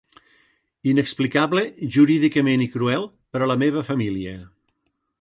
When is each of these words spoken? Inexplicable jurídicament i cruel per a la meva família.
Inexplicable 0.91 1.61
jurídicament 1.97 2.65
i 2.67 2.71
cruel 2.77 3.09
per 3.37 3.43
a 3.47 3.51
la 3.53 3.63
meva 3.67 3.89
família. 3.93 4.37